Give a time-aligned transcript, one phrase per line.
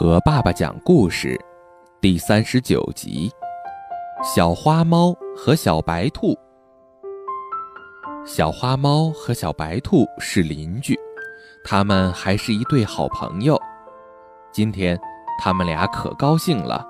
[0.00, 1.38] 和爸爸讲故事，
[2.00, 3.30] 第三十九集：
[4.24, 6.34] 小花猫和小白兔。
[8.24, 10.98] 小花猫和小白兔是邻居，
[11.62, 13.60] 他们还是一对好朋友。
[14.50, 14.98] 今天，
[15.38, 16.82] 他们俩可高兴了，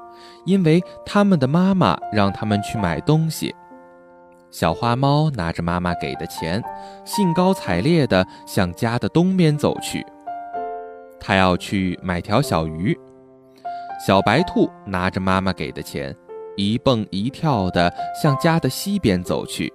[0.47, 3.53] 因为他们的妈妈让他们去买东西。
[4.53, 6.63] 小花猫拿着妈妈给的钱，
[7.05, 10.07] 兴高采烈地向家的东边走去。
[11.21, 12.99] 他要去买条小鱼，
[14.05, 16.17] 小白兔拿着妈妈给的钱，
[16.57, 19.73] 一蹦一跳地向家的西边走去。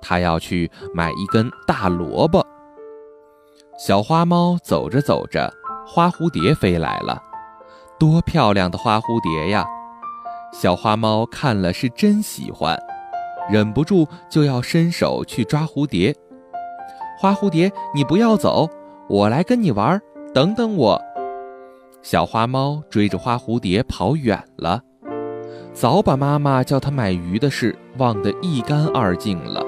[0.00, 2.46] 他要去买一根大萝卜。
[3.76, 5.52] 小花猫走着走着，
[5.86, 7.20] 花蝴蝶飞来了，
[7.98, 9.66] 多漂亮的花蝴蝶呀！
[10.52, 12.78] 小花猫看了是真喜欢，
[13.50, 16.14] 忍不住就要伸手去抓蝴蝶。
[17.18, 18.70] 花蝴蝶，你不要走，
[19.08, 20.00] 我来跟你玩。
[20.36, 21.02] 等等我，
[22.02, 24.82] 小花猫追着花蝴蝶跑远了，
[25.72, 29.64] 早把妈妈叫它买鱼的事忘得一干二净了，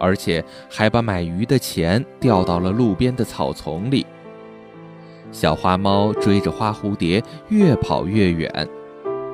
[0.00, 4.06] 而且还把买鱼的钱掉到了路边的草丛里。
[5.30, 8.66] 小花猫追着花蝴蝶越跑越远，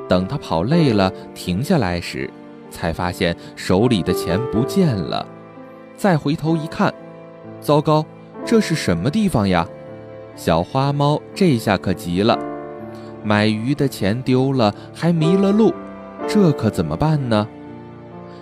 [0.09, 2.28] 等它跑累了停下来时，
[2.69, 5.25] 才发现手里的钱不见了。
[5.97, 6.93] 再回头一看，
[7.61, 8.05] 糟糕，
[8.45, 9.65] 这是什么地方呀？
[10.39, 12.39] 小花猫这下可急了，
[13.25, 15.75] 买鱼的钱丢了，还迷了路，
[16.28, 17.44] 这可怎么办呢？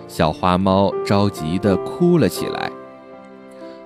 [0.07, 2.71] 小花猫着急地哭了起来。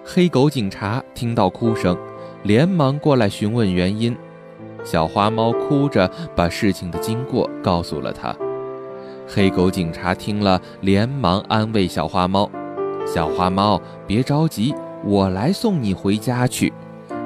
[0.04, 1.98] 黑狗警察听到哭声，
[2.44, 4.14] 连忙过来询问原因。
[4.84, 8.36] 小花猫哭着把事情的经过告诉了他。
[9.26, 12.52] 黑狗警察听了，连忙安慰小花猫
[13.08, 16.74] ：“小花猫，别着急，我来送你回家去。”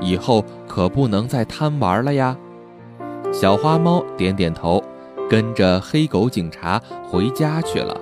[0.01, 2.37] 以后可不能再贪玩了呀！
[3.31, 4.81] 小花猫点点头，
[5.29, 7.95] 跟着黑狗警察回家去了。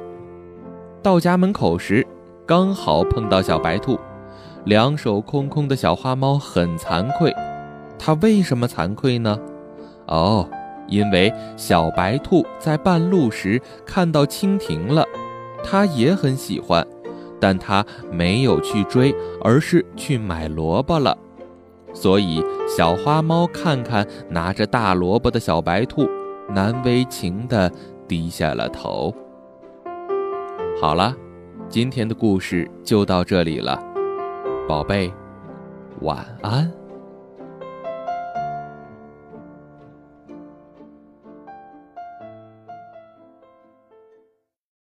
[1.01, 2.05] 到家门口时，
[2.45, 3.99] 刚好碰到小白兔，
[4.65, 7.33] 两手空空的小花猫很惭愧。
[7.97, 9.39] 它为什么惭愧呢？
[10.07, 10.47] 哦，
[10.87, 15.05] 因为小白兔在半路时看到蜻蜓了，
[15.63, 16.85] 它也很喜欢，
[17.39, 21.17] 但它没有去追，而是去买萝卜了。
[21.93, 26.09] 所以，小花猫看看拿着大萝卜的小白兔，
[26.49, 27.71] 难为情地
[28.07, 29.13] 低下了头。
[30.81, 31.15] 好了，
[31.69, 33.81] 今天的故事就到这里了，
[34.67, 35.13] 宝贝，
[36.01, 36.82] 晚安。